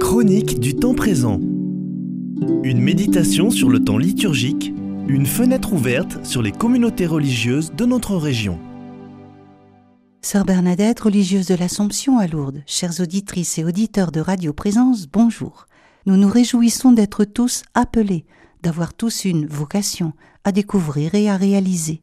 [0.00, 1.38] Chronique du temps présent.
[2.62, 4.72] Une méditation sur le temps liturgique,
[5.06, 8.58] une fenêtre ouverte sur les communautés religieuses de notre région.
[10.22, 15.66] Sœur Bernadette, religieuse de l'Assomption à Lourdes, chères auditrices et auditeurs de Radio Présence, bonjour.
[16.06, 18.24] Nous nous réjouissons d'être tous appelés,
[18.62, 20.14] d'avoir tous une vocation
[20.44, 22.00] à découvrir et à réaliser.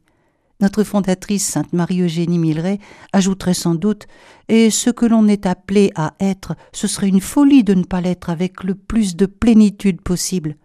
[0.62, 2.78] Notre fondatrice, Sainte Marie-Eugénie Milleray,
[3.12, 4.06] ajouterait sans doute
[4.48, 8.00] Et ce que l'on est appelé à être, ce serait une folie de ne pas
[8.00, 10.56] l'être avec le plus de plénitude possible.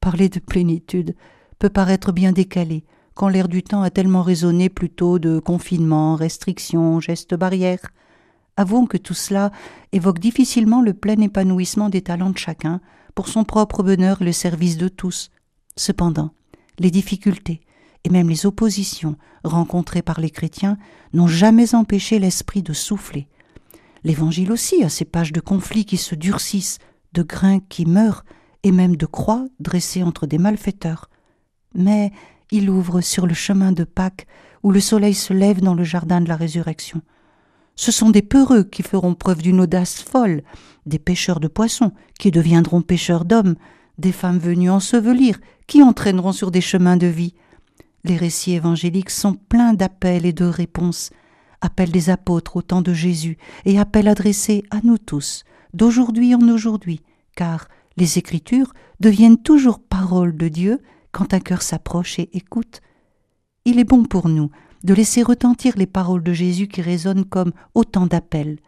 [0.00, 1.14] Parler de plénitude
[1.58, 6.98] peut paraître bien décalé, quand l'air du temps a tellement résonné plutôt de confinement, restrictions,
[6.98, 7.90] gestes barrières.
[8.56, 9.52] Avouons que tout cela
[9.92, 12.80] évoque difficilement le plein épanouissement des talents de chacun,
[13.14, 15.30] pour son propre bonheur et le service de tous.
[15.76, 16.30] Cependant,
[16.78, 17.60] les difficultés,
[18.04, 20.78] et même les oppositions rencontrées par les chrétiens
[21.12, 23.28] n'ont jamais empêché l'esprit de souffler.
[24.04, 26.78] L'Évangile aussi a ses pages de conflits qui se durcissent,
[27.12, 28.24] de grains qui meurent,
[28.62, 31.08] et même de croix dressées entre des malfaiteurs.
[31.74, 32.12] Mais
[32.50, 34.26] il ouvre sur le chemin de Pâques
[34.62, 37.02] où le soleil se lève dans le jardin de la résurrection.
[37.76, 40.42] Ce sont des peureux qui feront preuve d'une audace folle,
[40.86, 43.54] des pêcheurs de poissons qui deviendront pêcheurs d'hommes,
[43.98, 47.34] des femmes venues ensevelir qui entraîneront sur des chemins de vie.
[48.08, 51.10] Les récits évangéliques sont pleins d'appels et de réponses,
[51.60, 56.48] appels des apôtres au temps de Jésus et appels adressés à nous tous, d'aujourd'hui en
[56.48, 57.02] aujourd'hui,
[57.36, 60.80] car les Écritures deviennent toujours paroles de Dieu
[61.12, 62.80] quand un cœur s'approche et écoute.
[63.66, 64.50] Il est bon pour nous
[64.84, 68.58] de laisser retentir les paroles de Jésus qui résonnent comme autant d'appels.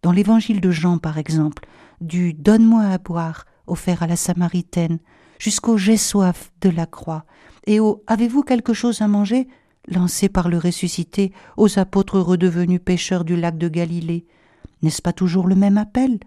[0.00, 1.68] Dans l'évangile de Jean, par exemple,
[2.00, 4.98] du Donne-moi à boire offert à la Samaritaine,
[5.38, 7.24] jusqu'au J'ai soif de la croix,
[7.66, 9.48] et au Avez-vous quelque chose à manger?
[9.88, 14.26] Lancé par le ressuscité aux apôtres redevenus pêcheurs du lac de Galilée.
[14.82, 16.18] N'est-ce pas toujours le même appel?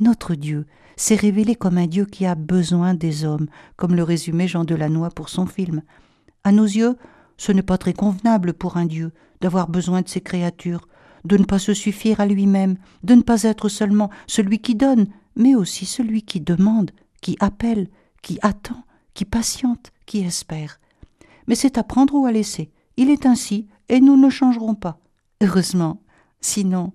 [0.00, 4.48] Notre Dieu s'est révélé comme un Dieu qui a besoin des hommes, comme le résumait
[4.48, 5.82] Jean Delannoy pour son film.
[6.44, 6.96] À nos yeux,
[7.36, 10.88] ce n'est pas très convenable pour un Dieu d'avoir besoin de ses créatures,
[11.24, 15.06] de ne pas se suffire à lui-même, de ne pas être seulement celui qui donne,
[15.36, 16.90] mais aussi celui qui demande,
[17.20, 17.88] qui appelle,
[18.22, 20.80] qui attend, qui patiente, qui espère.
[21.46, 22.70] Mais c'est à prendre ou à laisser.
[22.96, 24.98] Il est ainsi, et nous ne changerons pas.
[25.40, 26.00] Heureusement.
[26.40, 26.92] Sinon,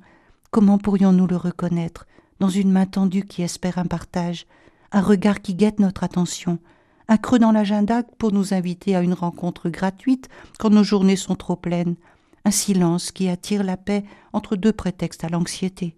[0.52, 2.06] comment pourrions-nous le reconnaître
[2.40, 4.46] dans une main tendue qui espère un partage,
[4.92, 6.60] un regard qui guette notre attention,
[7.08, 11.36] un creux dans l'agenda pour nous inviter à une rencontre gratuite quand nos journées sont
[11.36, 11.96] trop pleines,
[12.46, 15.96] un silence qui attire la paix entre deux prétextes à l'anxiété.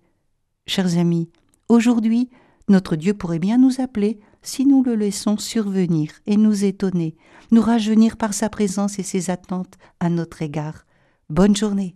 [0.67, 1.29] Chers amis,
[1.69, 2.29] aujourd'hui,
[2.67, 7.15] notre Dieu pourrait bien nous appeler si nous le laissons survenir et nous étonner,
[7.51, 10.85] nous rajeunir par sa présence et ses attentes à notre égard.
[11.29, 11.95] Bonne journée.